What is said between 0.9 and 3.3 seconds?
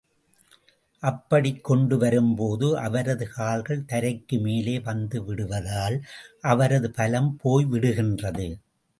அப்படி கொண்டு வரும்போது, அவரது